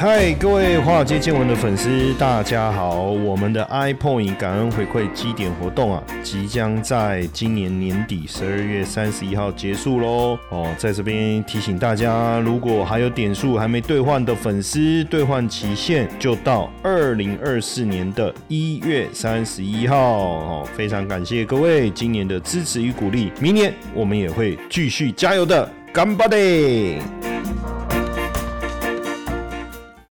[0.00, 3.00] 嗨，各位华尔街见闻的粉丝，大家好！
[3.00, 10.38] 我们的 iPoint 感恩回馈基点活动啊，即将在今年年底十二月三十一号结束喽。
[10.50, 19.96] 哦，在这边提醒大家，如果还有点数还没兑换的粉丝，兑换期限就到二零二四年的一月三十一号。
[19.98, 27.02] 哦，非常感谢各位今年的支持与鼓励，明年我们也会继续加油的，干巴爹！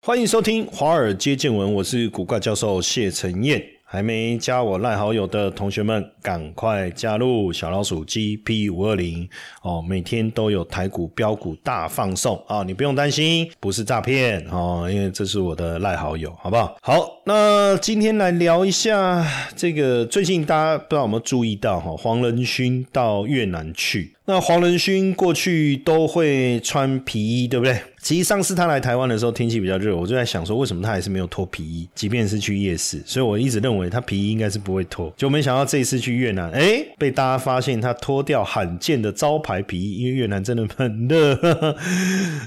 [0.07, 3.61] 欢迎收听《华尔街见闻》，我是古怪教授谢承彦。
[3.83, 9.29] 还没加我赖好友的同学们，赶快加入小老鼠 GP 五二零
[9.63, 9.83] 哦！
[9.83, 12.63] 每天都有台股标股大放送啊！
[12.63, 16.77] 你不用担心，不是诈骗哦，因为这是我的赖好友，好不好？
[16.83, 19.25] 好，那今天来聊一下
[19.57, 21.97] 这个最近大家不知道有没有注意到哈？
[21.97, 24.13] 黄仁勋到越南去。
[24.29, 27.81] 那黄仁勋过去都会穿皮衣，对不对？
[28.07, 31.89] 其实上次他来台湾的时候，天气比较热，我就在想说，为什么他还是没有脱皮衣？
[31.93, 35.13] 即便是去夜市，所以我一直认为他皮衣应该是不会脱。
[35.17, 41.77] 就没想到这一次去越南，哎，被大家发现他脱掉罕见的招牌皮衣，因为越南真的很热，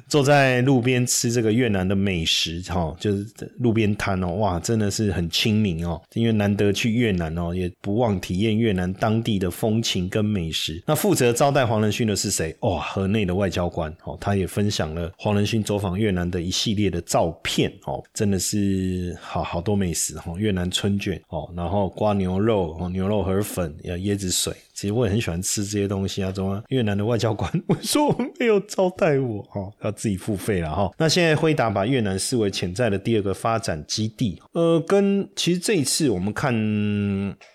[0.07, 10.81] 坐在路边吃这个越南的美食，哈，就是路边摊哦，哇，真的是很亲民哦，因为难得去越南哦，也不忘体验越南当地的风情跟美食。
[10.87, 11.59] 那负责招待。
[11.69, 12.55] 黄仁勋的是谁？
[12.61, 24.53] 哇，河内的外交官哦，他也分享了黄仁勋走访越南的一系列的照片哦，真的是好好多美食哦，越南春卷哦，然后瓜牛肉哦，牛肉河粉，要椰子水。
[24.79, 30.89] 其实我也很喜欢吃这些东西啊，怎么越南的外交官 我说我没有招待我哈，要自己付费了哈。
[30.97, 36.53] 那现在辉达把越南视为潜在的第二个发展基地，呃，跟其实这一次我们看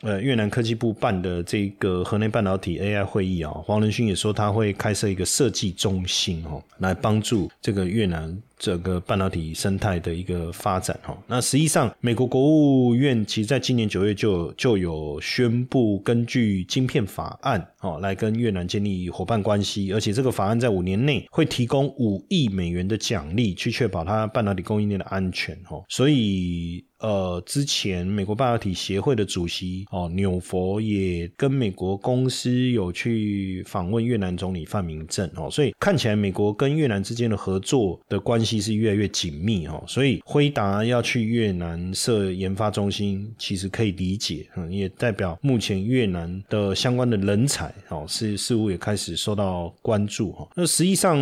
[0.02, 8.36] 呃越南科技部办的这个河内半导体 AI 会议啊，黄仁勋也说他会开设一个设计中心哦，来帮助这个越南。
[8.58, 26.84] 整个半导体生态的一个发展哈，那实际上美国国务院其实在今年九月就就有宣布，根据晶片法案哦，来跟越南建立伙伴关系，而且这个法案在五年内会提供五亿美元的奖励，去确保它半导体供应链的安全哦，所以。
[27.00, 50.48] 呃，之前美国半导体协会的主席哦纽佛也跟美国公司有去访问越南总理范明正哦，所以看起来美国跟越南之间的合作的关系是越来越紧密哦，所以辉达要去越南设研发中心，其实可以理解，嗯，也代表目前越南的相关的人才哦是似乎也开始受到关注哈。
[50.54, 51.18] 那实际上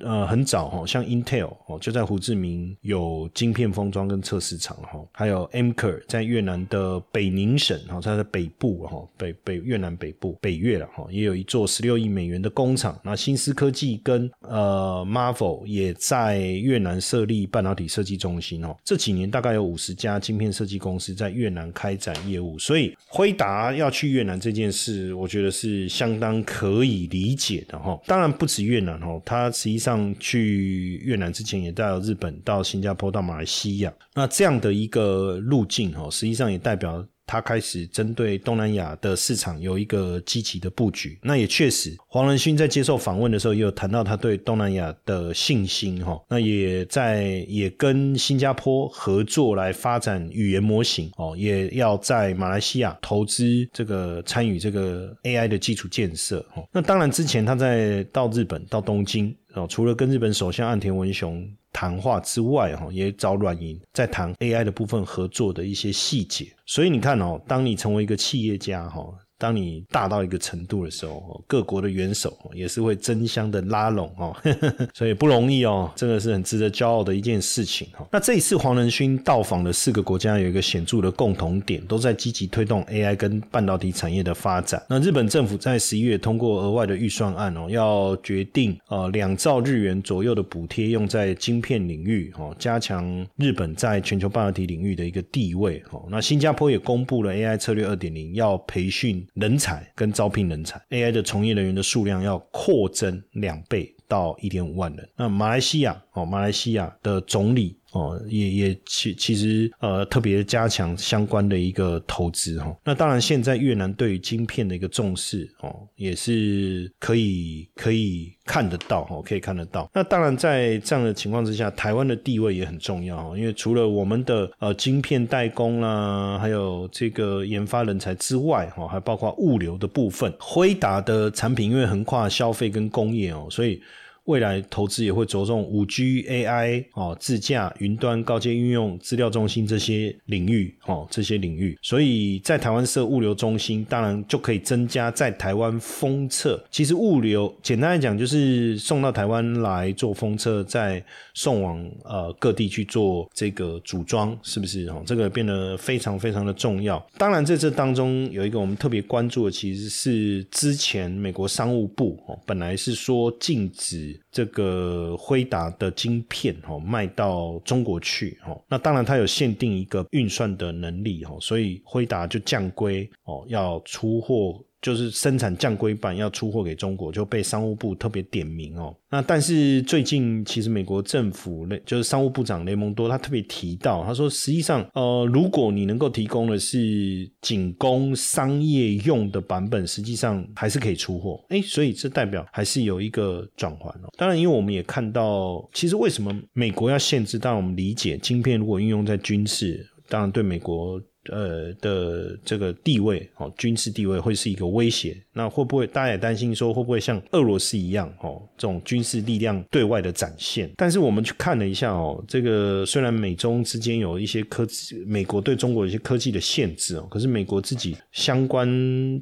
[0.00, 4.95] 呃很早哈，像 Intel 哦就在胡志明有晶片封装跟测试厂哈。
[5.12, 12.98] 还有 m k e r 在越南的北宁省哈，它的北部哈，北北越南北部北越了哈，也有一座十六亿美元的工厂。
[13.02, 18.76] 那新思科技跟呃 Marvel 也在越南设立半导体设计中心哦。
[18.84, 27.98] 这几年大概有五十家晶片设计公司在越南开展业务，所以辉达要去越南这件事，我觉得是相当可以理解的哈。
[28.06, 34.96] 当然不止越南哦，它实际上去越南之前也到日本、到新加坡、到马来西亚，那这样的一个。
[34.96, 41.18] 个路径哈，实际上也代表他开始针对东南亚的市场有一个积极的布局。
[41.22, 46.18] 那也确实，黄仁勋在接受访问的时候也有谈到他对东南亚的信心哈。
[46.30, 56.66] 那也在也跟新加坡合作来发展语言模型哦，也要在马来西亚投资这个参与这个 AI 的基础建设哦。
[56.72, 61.46] 那当然之前他在到日本到东京哦，除了跟日本首相岸田文雄。
[61.76, 66.46] 谈话之外，哈，也找软银在谈 AI 的部分合作的一些细节。
[66.64, 69.04] 所以你看哦，当你成为一个企业家，哈。
[69.38, 74.34] 当你大到一个程度的时候，各国的元首也是会争相的拉拢哦，
[74.94, 78.06] 所以不容易哦，真的是很值得骄傲的一件事情哈。
[78.10, 84.82] 那这一次黄仁勋到访的四个国家有一个显著的共同点，都在积极推动 AI 跟半导体产业的发展。
[84.88, 96.06] 那日本政府在十一月通过额外的预算案哦，要决定呃两兆日元左右的补贴用在晶片领域哦，加强日本在全球半导体领域的一个地位哦。
[96.08, 99.25] 那新加坡也公布了 AI 策略二点零，要培训。
[99.34, 105.08] 人才跟招聘人才，AI 的从业人员的数量要扩增两倍到一点五万人。
[105.16, 107.76] 那马来西亚哦，马来西亚的总理。
[107.92, 112.76] 哦，也也其其实呃特别加强相关的一个投资哈。
[112.84, 119.88] 那当然，现在越南对于晶片的一个重视哦，也是可以可以看得到哈，可以看得到。
[119.94, 130.30] 那当然，在这样的情况之下，台湾的地位也很重要哦，因为除了我们的呃晶片代工啦，还有这个研发人才之外哈，还包括物流的部分。
[130.38, 133.80] 辉达的产品因为横跨消费跟工业哦，所以。
[134.26, 141.78] 未来投资也会着重五 G、AI 哦、自驾、云端、高阶应用、资料中心这些领域哦，这些领域。
[141.82, 146.62] 所以在台湾设物流中心，当然就可以增加在台湾封测。
[146.70, 151.02] 其实物流简单来讲，就是送到台湾来做封测，再
[151.34, 154.86] 送往呃各地去做这个组装，是不是？
[154.88, 157.04] 哦，这个变得非常非常的重要。
[157.16, 168.62] 当然在这当中有一个我们特别关注的，其实是之前美国商务部哦，本来是说禁止这个辉达的晶片哦卖到中国去哦。
[168.68, 174.62] 那当然它有限定一个运算的能力哦，所以辉达就降规哦，要出货。
[174.86, 178.94] 就是生产降规版要出货给中国，就被商务部特别点名哦。
[179.10, 191.44] 那但是最近其实美国政府就是商务部长雷蒙多他特别提到，他说实际上呃，如果你能够提供的是仅供商业用的版本，实际上还是可以出货。
[191.48, 194.08] 哎，所以这代表还是有一个转换哦。
[194.16, 197.40] 当然，因为我们也看到，其实为什么美国要限制？
[197.40, 201.02] 当然我们理解，晶片如果运用在军事，当然对美国。
[201.30, 205.16] 呃的这个地位哦，军事地位会是一个威胁。
[205.32, 210.70] 那会不会大家也担心说，会不会像俄罗斯一样哦，这种军事力量对外的展现？
[210.76, 218.68] 但是我们去看了一下哦，这个虽然美中之间有一些科技，美国对中国有些科技的限制哦，可是美国自己相关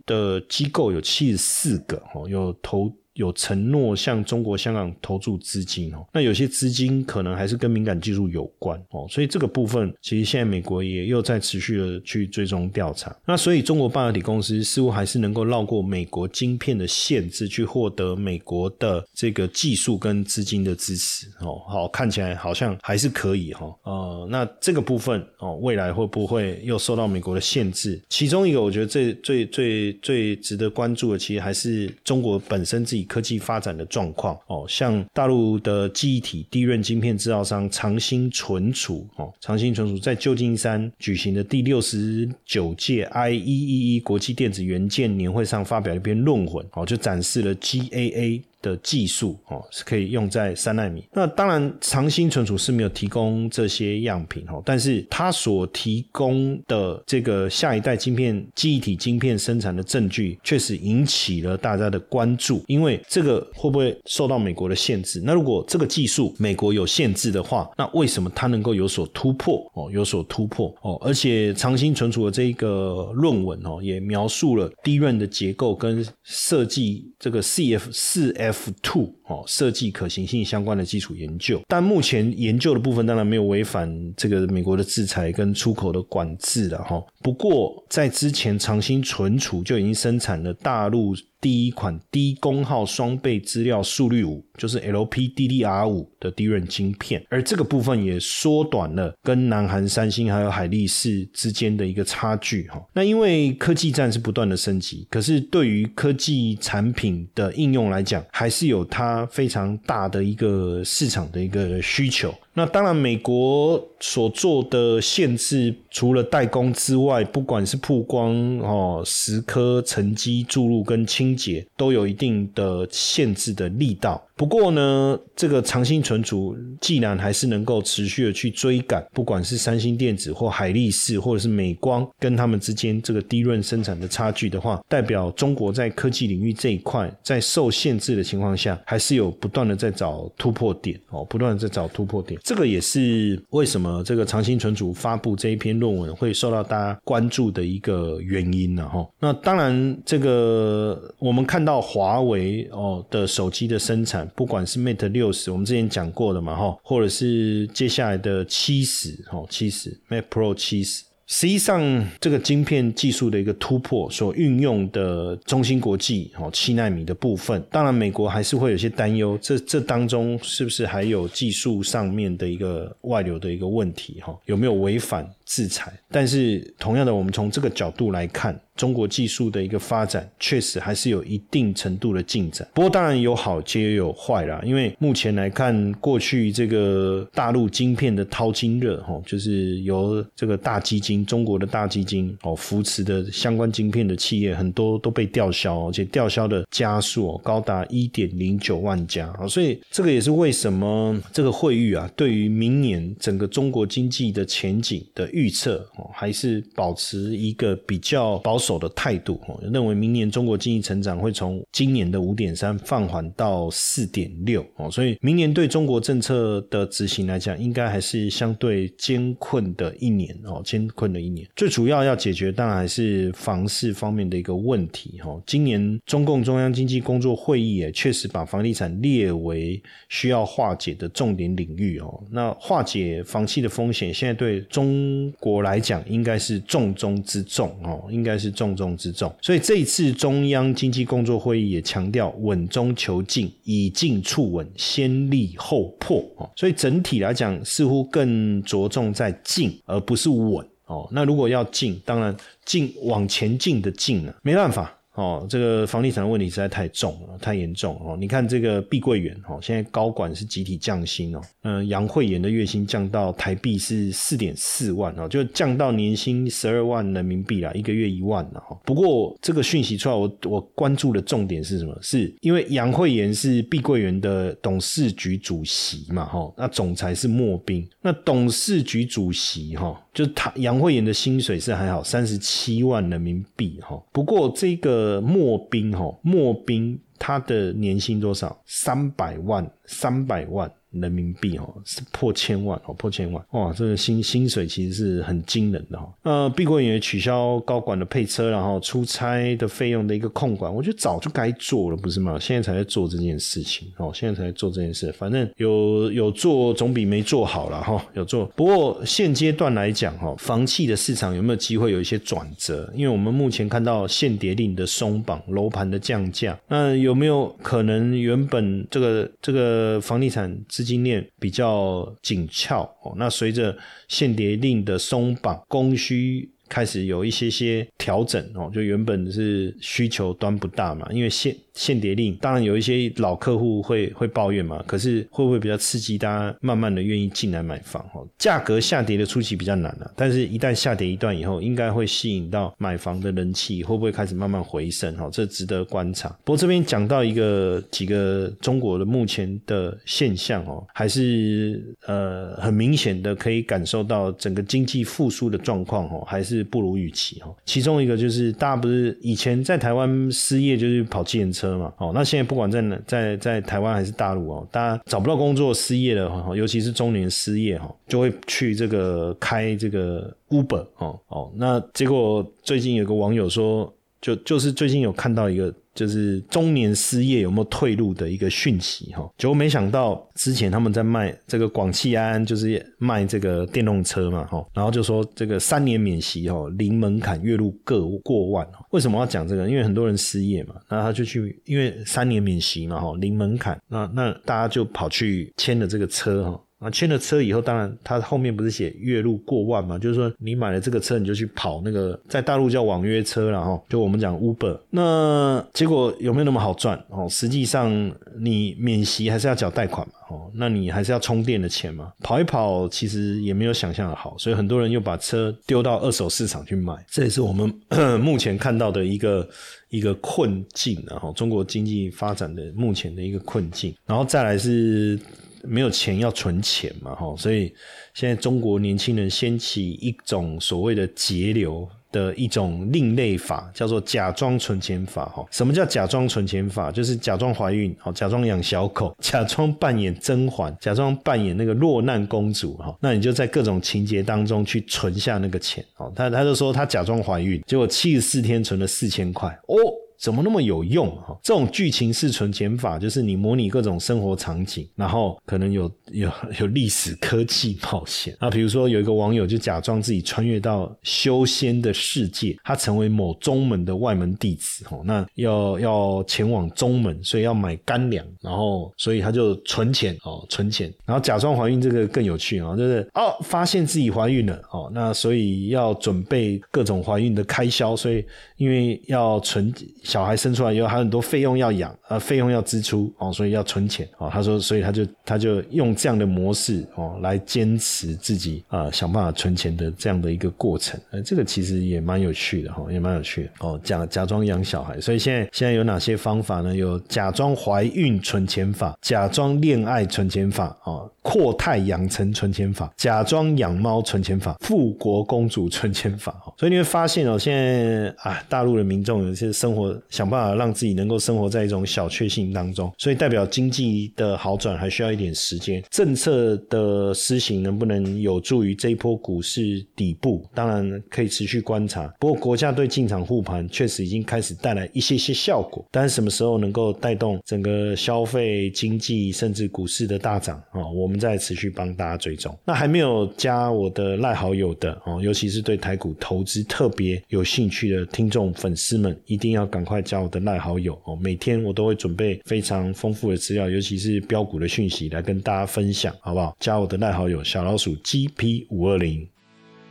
[0.06, 2.92] 的机构有七十四个哦，有投。
[3.14, 13.14] 有承诺向中国香港投注资金哦，那有些资金可能还是跟敏感技术有关哦，所以这个部分其实现在美国也又在持续的去追踪调查。
[13.24, 21.62] 那所以中国半导体公司似乎还是能够绕过美国晶片的限制，去获得美国的这个技术跟资金的支持哦。
[21.68, 23.72] 好，看起来好像还是可以哈。
[23.84, 28.02] 呃，那这个部分哦，未来会不会又受到美国的限制？
[28.08, 33.03] 其中一个我觉得最最最最值得关注的，其实还是中国本身自己。
[33.04, 48.42] 科技发展的状况哦，像大陆的记忆体低润晶片制造商长兴存储哦，长兴存储在旧金山举行的第六十九届 IEEE 国际电子元件年会上发表一篇论文哦，就展示了 GAA。
[48.64, 51.06] 的技术哦是可以用在三纳米。
[51.12, 62.64] 那当然，长兴存储是没有提供这些样品哦，但是它所提供的这个下一代晶片记忆体晶片生产的证据，确实引起了大家的关注。
[62.66, 65.20] 因为这个会不会受到美国的限制？
[65.22, 69.90] 那如果这个技术美国有限制的话，那为什么它能够有所突破哦？
[69.92, 70.98] 有所突破哦？
[71.02, 78.53] 而且长兴存储的这一个论文哦，也描述了低润的结构跟设计这个 CF 四 F。
[78.54, 79.14] F two.
[79.26, 87.02] 哦，设计可行性相关的基础研究，但目前研究的部分当然没有违反这个美国的制裁跟出口的管制了哈。
[87.22, 91.14] 不过在之前长兴存储就已经生产了大陆。
[91.40, 102.82] 第一款低功耗双倍资料速率五，就是 LPDDR 五的低润晶片，而这个部分也缩短了跟南韩三星还有海力士之间的一个差距哈。
[102.94, 112.34] 那因为科技战是不断的升级，可是对于科技产品的应用来讲，还是有它它非常大的一个市场的一个需求。
[112.56, 124.24] 那当然，美国所做的限制，除了代工之外，不管是曝光哦、蚀刻、沉积、注入跟清洁，都有一定的限制的力道。
[124.36, 142.40] 不过呢，这个长兴存储既然还是能够持续的去追赶，不管是三星电子或海力士或者是美光跟他们之间这个低润生产的差距的话，代表中国在科技领域这一块在受限制的情况下，还是有不断的在找突破点哦，不断的在找突破点。
[142.44, 149.08] 这个也是为什么这个长兴存储发布这一篇论文会受到大家关注的一个原因了哈。
[149.18, 154.30] 那当然，这个我们看到华为哦的手机的生产。
[154.36, 161.02] 不管是 Mate 六十，我们之前讲过的嘛，哈，或者是接下来的七十，哈，七十 Mate Pro 七十。
[161.36, 161.82] 实际上，
[162.20, 174.32] 这个晶片技术的一个突破，所运用的中芯国际哦七纳米的部分，当然美国还是会有些担忧，这这当中是不是还有技术上面的一个外流的一个问题哈？
[174.44, 175.92] 有没有违反制裁？
[176.10, 182.66] 但是同样的，我们从这个角度来看，中国技术的一个发展确实还是有一定程度的进展。
[182.74, 184.60] 不过当然有好，也有坏啦。
[184.64, 191.24] 因为目前来看，过去这个大陆晶片的淘金热哈，就是由这个大基金。
[191.24, 199.48] 中国的大基金哦扶持的相关晶片的企业很多都被吊销，而且吊销的加速高达一点零九万家啊！
[199.48, 221.46] 所以这个也是为什么这个会议啊，对于明年整个中国经济的前景的预测哦，还是保持一个比较保守的态度哦，认为明年中国经济成长会从今年的五点三放缓到四点六哦，所以明年对中国政策的执行来讲，应该还是相对艰困的一年哦，艰困的一年。
[221.56, 225.42] 最主要要解决，当然还是房市方面的一个问题哦。
[225.44, 232.22] 今年中共中央经济工作会议也确实把房地产列为需要化解的重点领域哦。
[232.30, 239.34] 那化解房企的风险，现在对中国来讲应该是重中之重哦，应该是重中之重。
[239.42, 246.50] 所以这一次中央经济工作会议也强调稳中求进，以进促稳，先立后破哦。
[246.56, 251.08] 所以整体来讲，似乎更着重在进，而不是稳哦。
[251.12, 254.93] 那如果要进，当然进往前进的进了，没办法。
[255.14, 258.16] 哦，这个房地产的问题实在太重了，太严重哦！
[258.18, 268.76] 你看这个碧桂园哦，现在高管是集体降薪哦，嗯，杨惠妍的月薪降到台币是四点四万哦，就降到年薪十二万人民币啦，一个月一万了哈。
[268.84, 271.96] 不过这个讯息出来，我我关注的重点是什么？
[272.02, 280.03] 是因为杨惠妍是碧桂园的董事局主席嘛，哈，那总裁是莫斌，那董事局主席哈。
[280.14, 284.00] 就是他杨慧妍的薪水是还好，三十七万人民币哈。
[284.12, 288.56] 不过这个莫兵哈，莫兵他的年薪多少？
[288.64, 290.70] 三百万，三百万。
[291.00, 293.72] 人民币哦，是破千万哦，破千万哇！
[293.72, 296.14] 这个薪薪水其实是很惊人的哈。
[296.22, 302.38] 呃，碧桂园取消高管的配车，然后出差的费用的一个控管，我觉得早就该做了，不是吗？
[302.40, 305.12] 现在才在做这件事情哦，现在才在做这件事。
[305.12, 308.46] 反正有有做总比没做好了哈，有做。
[308.56, 312.90] 不过现阶段来讲哈，房企的市场有没有机会有一些转折？
[312.94, 323.74] 因为我们目前看到限跌令的松绑，楼盘的降价，那有没有可能原本这个这个房地产资金链比较紧俏哦，那随着
[324.08, 326.50] 限跌令的松绑，供需。
[326.66, 338.04] 开始有一些些调整哦，就原本是需求端不大嘛，因为限限跌令，当然有一些老客户会会抱怨嘛，可是会不会比较刺激大家慢慢的愿意进来买房？
[338.12, 345.16] 哦，价格下跌的初期比较难了，但是一旦下跌一段以后，应该会吸引到买房的人气，会不会开始慢慢回升？
[345.16, 346.28] 哈，这值得观察。
[346.44, 356.64] 不过这边讲到一个几个中国的目前的现象哦，还是呃很明显的可以感受到整个经济复苏的状况哦，还是。
[356.74, 375.72] 不如预期哈，其中一个就是大家不是以前在台湾失业就是跑计程车车嘛，哦，那现在不管在哪，在在台湾还是大陆哦，大家找不到工作失业了哈，尤其是中年失业哈，就会去这个开这个 Uber 哦哦，那结果最近有个网友说，就就是最近有看到一个。
[375.94, 389.68] 就是中年失业有没有退路的一个讯息哈，结果没想到之前他们在卖这个广汽安，就是卖这个电动车嘛哈，然后就说这个三年免息哈，零门槛，月入各过万为什么要讲这个？
[389.68, 396.60] 因为很多人失业嘛，那他就去，因为三年免息嘛哈，零门槛，那那大家就跑去签了这个车哈。
[396.84, 399.98] 啊，签了车以后，当然他后面不是写月入过万嘛？
[399.98, 404.78] 就是说你买了这个车，你就去跑那个在大陆叫网约车了哈，就我们讲 Uber。
[404.90, 407.26] 那结果有没有那么好赚哦？
[407.30, 407.90] 实际上
[408.38, 412.12] 你免息还是要缴贷款嘛，哦，那你还是要充电的钱嘛。
[412.20, 417.72] 跑一跑其实也没有想象的好，所以很多人又把车丢到二手市场去卖，这也是我们
[418.20, 419.48] 目前看到的一个
[419.88, 425.18] 一个困境，然后中国经济发展的目前的一个困境，然后再来是。
[425.66, 427.74] 没有钱要存钱嘛，哈，所以
[428.12, 435.44] 现在中国年轻人掀起一种所谓的节流的一种另类法，叫做假装存钱法，哈。
[435.50, 436.92] 什么叫假装存钱法？
[436.92, 442.96] 就是假装怀孕，好，假装养小狗， 假装扮演甄嬛，假装扮演那个落难公主，哈。
[443.00, 446.12] 那你就在各种情节当中去存下那个钱，哦。
[446.14, 449.76] 他他就说他假装怀孕，结果七十四天存了四千块，哦。
[450.18, 451.38] 怎么那么有用哈？
[451.42, 456.30] 这种剧情式存钱法，就是你模拟各种生活场景，然后可能有有
[456.60, 458.48] 有历史科技冒险啊。
[458.48, 478.24] 比如说有一个网友就假装自己穿越到修仙的世界，他成为某宗门的外门弟子哦，那要要前往宗门，所以要买干粮，然后所以他就存钱哦，存钱，然后假装怀孕，这个更有趣啊，就是哦发现自己怀孕了哦，那所以要准备各种怀孕的开销，所以
[478.56, 479.72] 因为要存。
[480.14, 484.30] 小孩生出来以后还有很多费用要养，呃，费用要支出哦，所以要存钱哦。
[484.32, 491.00] 他说，所以他就他就用这样的模式哦来坚持自己啊想办法存钱的这样的一个过程。
[491.10, 493.80] 呃，这个其实也蛮有趣的哈，也蛮有趣的哦。
[493.82, 496.72] 假假装养小孩，所以现在现在有哪些方法呢？
[496.72, 501.10] 有假装怀孕存钱法，假装恋爱存钱法哦。
[501.22, 506.36] 阔太养成存钱法，假装养猫存钱法，富国公主存钱法。
[506.58, 515.82] 所以你会发现哦，现在啊，大陆的民众有些生活想办法让自己能够生活在一种小确幸当中，所以代表经济的好转还需要一点时间。
[515.90, 520.46] 政策的施行能不能有助于这一波股市底部？
[520.54, 522.06] 当然可以持续观察。
[522.20, 530.86] 不过国家对进场护盘确实已经开始带来一些些效果，但是什么时候能够带动整个消费、经济甚至股市的大涨啊？
[530.86, 531.14] 我们。
[531.24, 541.16] 在持续帮大家追踪，那还没有加我的赖好友的哦，尤其是对台股投资特别有兴趣的听众粉丝们，一定要赶快加我的赖好友哦。
[541.20, 546.56] 每天我都会准备非常丰富的资料，尤其是标股的讯息来跟大家分享，好不好？
[546.60, 549.28] 加我的赖好友小老鼠 GP 五二零。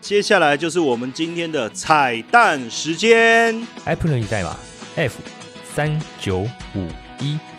[0.01, 4.57] 接下来就是我们今天的彩蛋时间，Apple 代码
[4.95, 5.21] F
[5.73, 6.87] 三九五
[7.21, 7.52] 一。